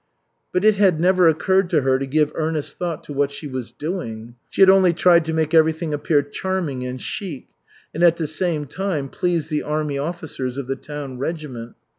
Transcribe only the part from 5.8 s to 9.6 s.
appear "charming" and chic and at the same time please